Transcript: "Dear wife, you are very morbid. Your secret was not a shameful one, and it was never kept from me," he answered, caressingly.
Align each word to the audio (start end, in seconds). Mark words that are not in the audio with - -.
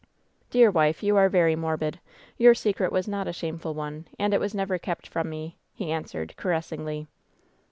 "Dear 0.49 0.71
wife, 0.71 1.03
you 1.03 1.15
are 1.15 1.29
very 1.29 1.55
morbid. 1.55 1.99
Your 2.39 2.55
secret 2.55 2.91
was 2.91 3.07
not 3.07 3.27
a 3.27 3.31
shameful 3.31 3.75
one, 3.75 4.07
and 4.17 4.33
it 4.33 4.39
was 4.39 4.55
never 4.55 4.79
kept 4.79 5.07
from 5.07 5.29
me," 5.29 5.59
he 5.75 5.91
answered, 5.91 6.35
caressingly. 6.37 7.05